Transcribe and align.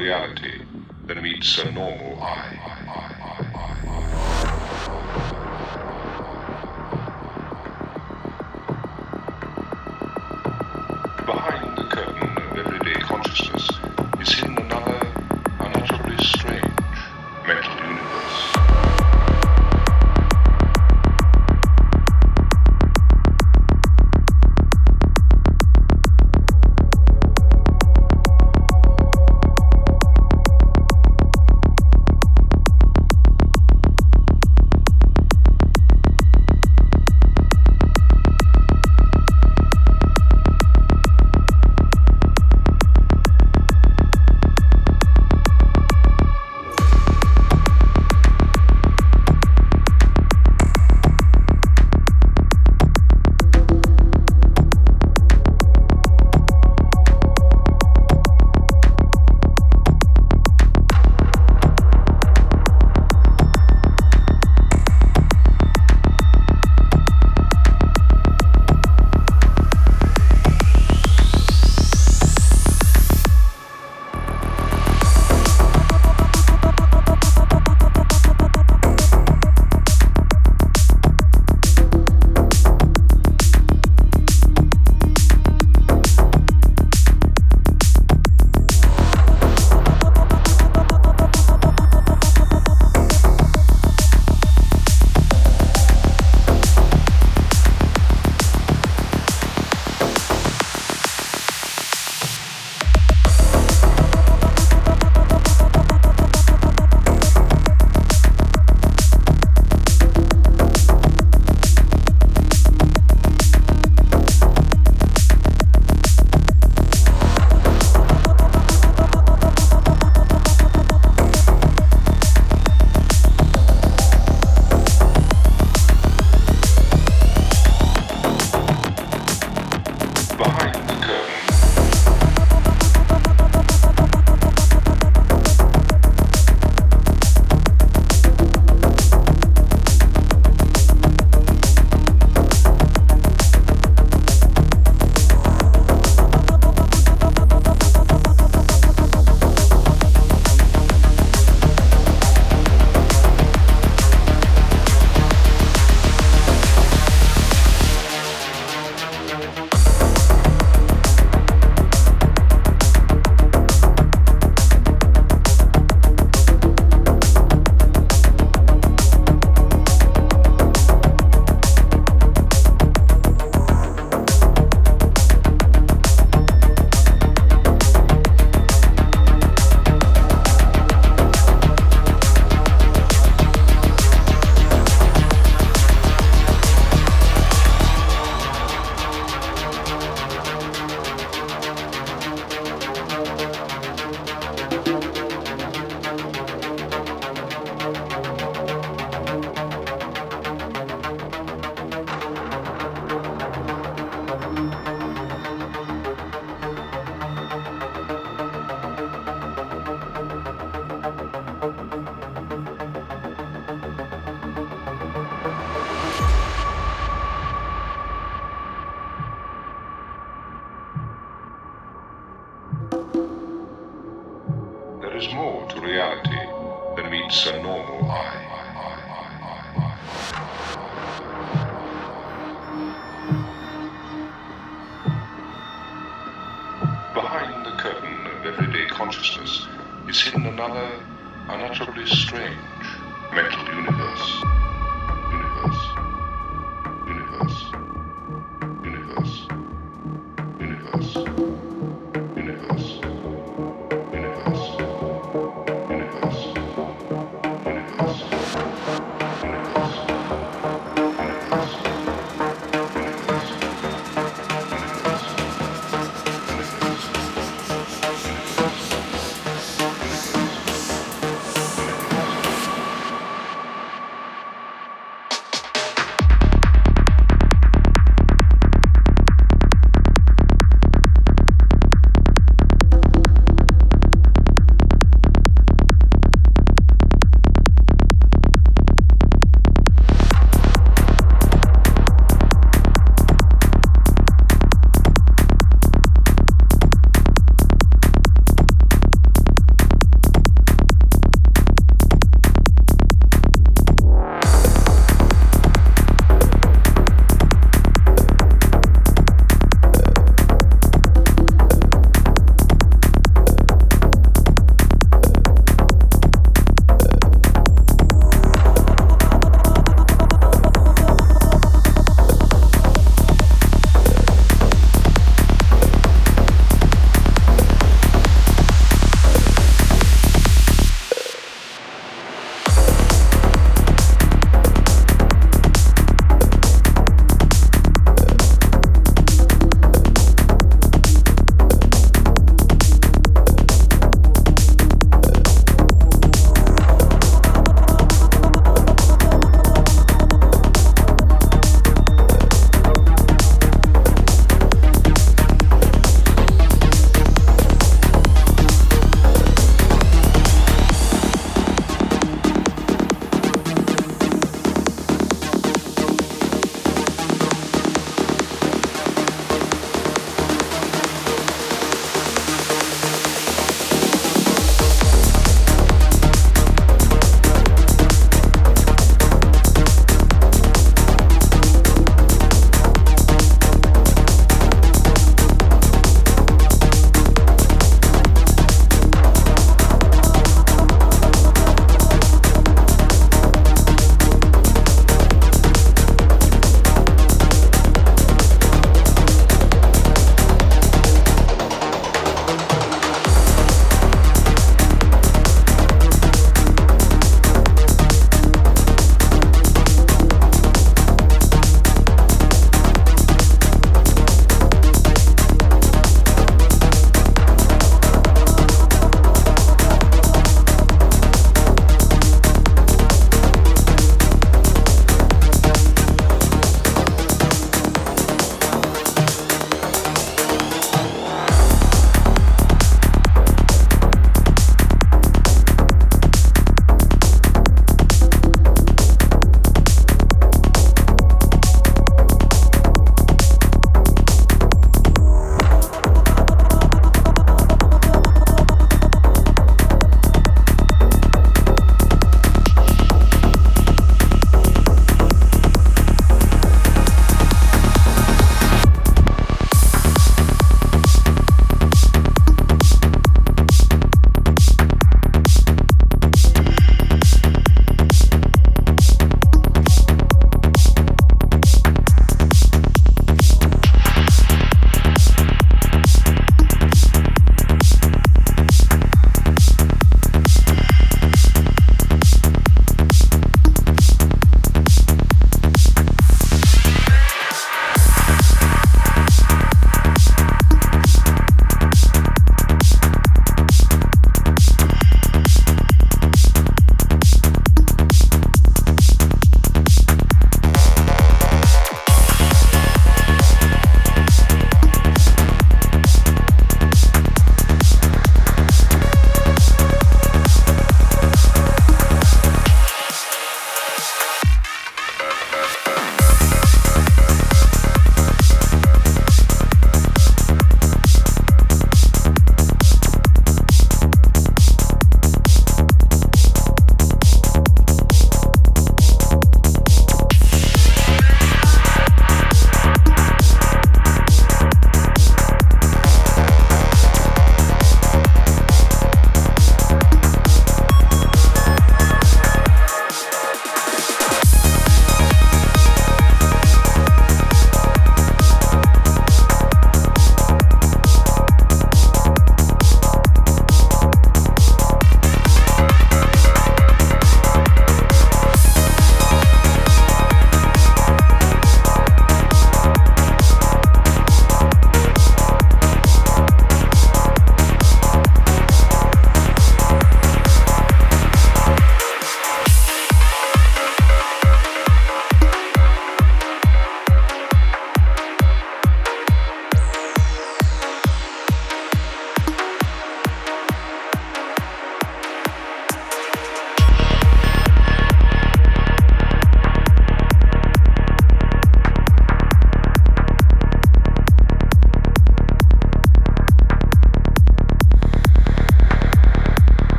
reality 0.00 0.62
than 1.06 1.22
meets 1.22 1.58
a 1.58 1.70
normal 1.70 2.22
eye. 2.22 2.39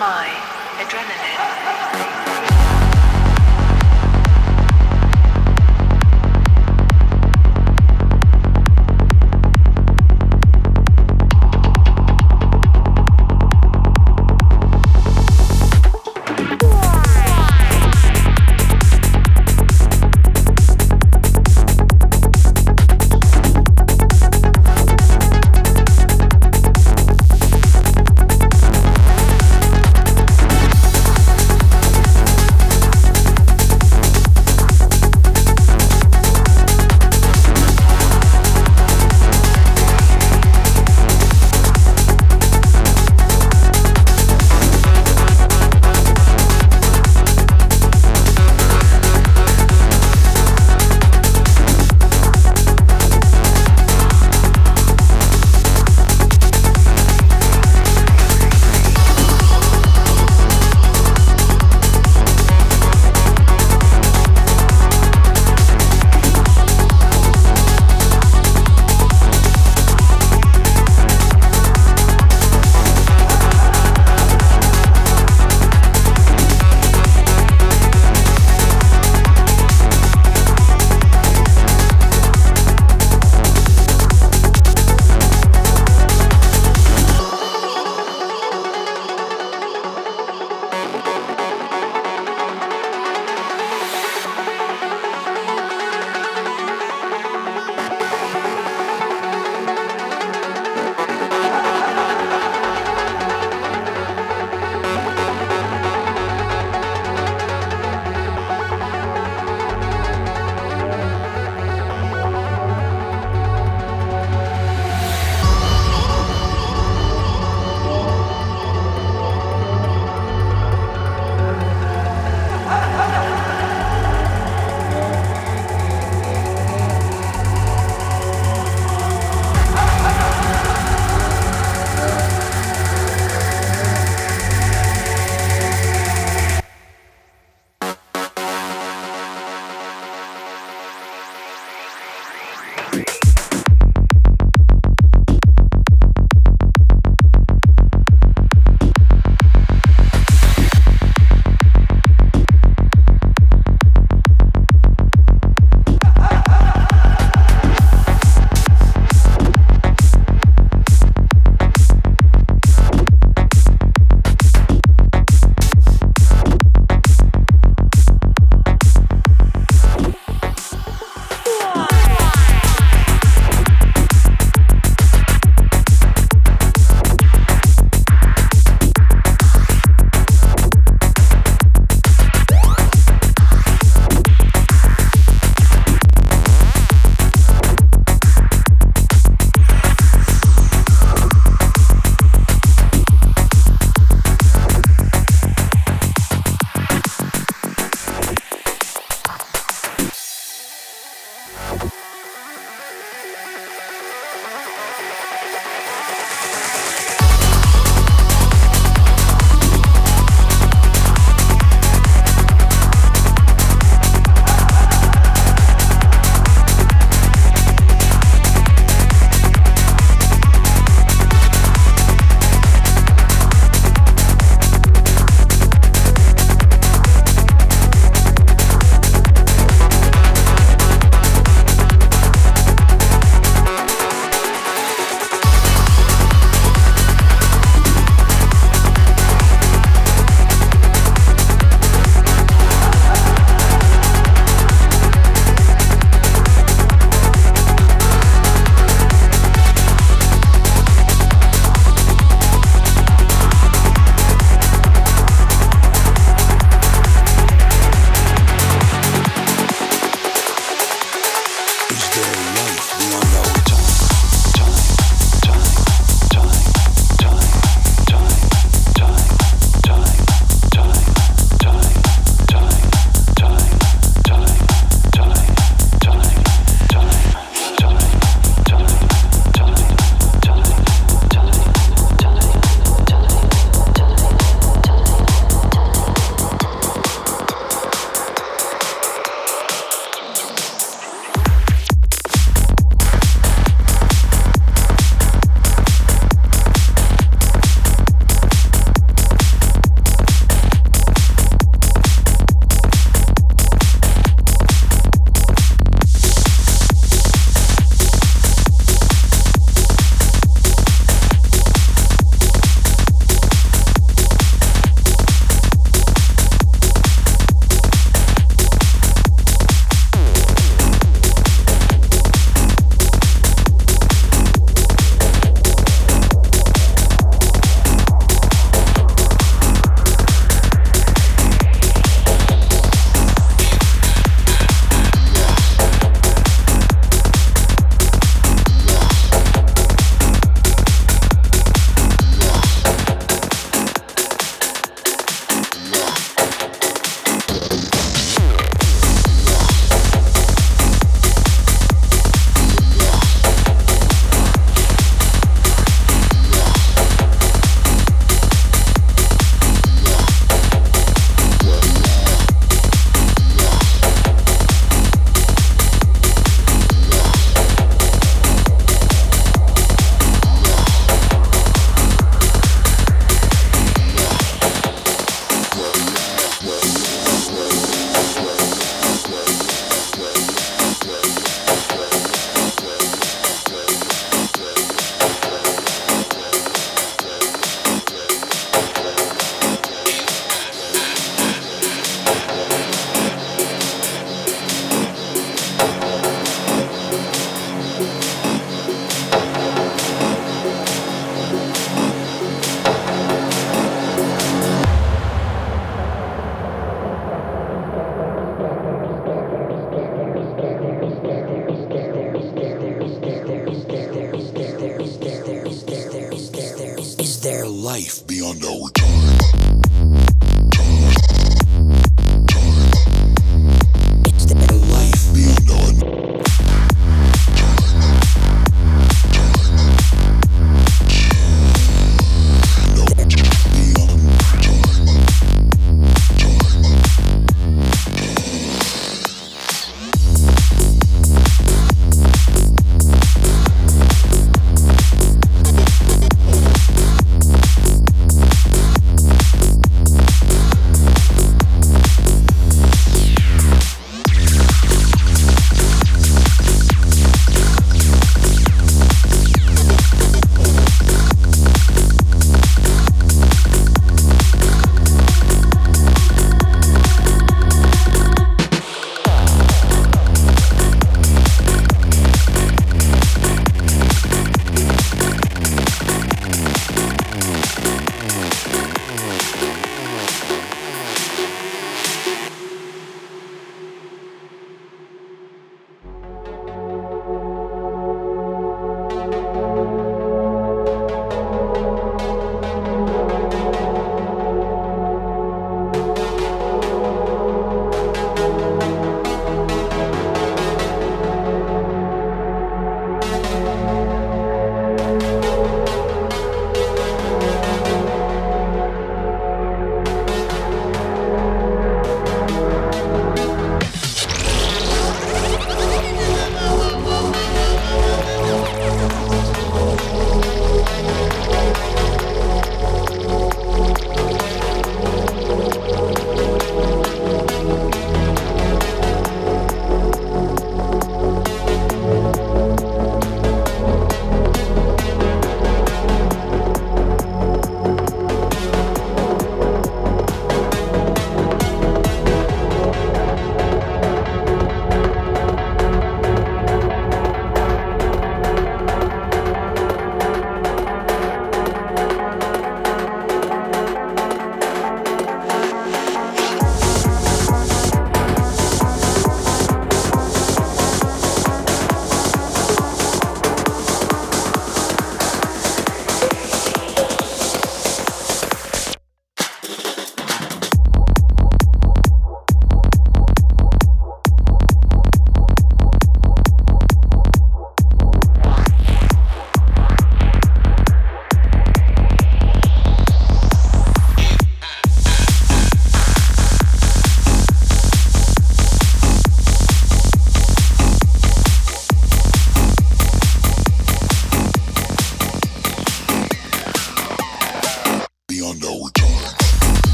my 0.00 0.28
adrenaline. 0.80 2.39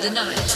The 0.00 0.08
dark 0.08 0.49